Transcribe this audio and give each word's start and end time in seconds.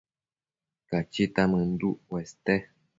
Cachita 0.89 1.41
mënduc 1.51 1.97
cueste 2.07 2.55